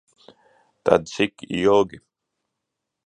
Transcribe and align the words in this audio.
Tad 0.83 1.01
cik 1.13 1.35
ilgi? 1.61 1.99